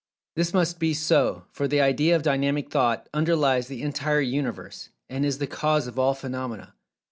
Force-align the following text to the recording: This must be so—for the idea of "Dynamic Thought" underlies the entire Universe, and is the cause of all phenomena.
This 0.35 0.51
must 0.51 0.79
be 0.79 0.95
so—for 0.95 1.67
the 1.67 1.79
idea 1.79 2.15
of 2.15 2.23
"Dynamic 2.23 2.71
Thought" 2.71 3.07
underlies 3.13 3.67
the 3.67 3.83
entire 3.83 4.19
Universe, 4.21 4.89
and 5.11 5.23
is 5.23 5.37
the 5.37 5.45
cause 5.45 5.85
of 5.85 5.99
all 5.99 6.15
phenomena. 6.15 6.73